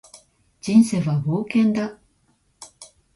[0.61, 1.99] 人生は冒険だ